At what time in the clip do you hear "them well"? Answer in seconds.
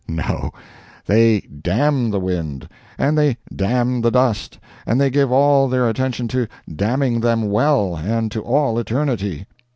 7.19-7.97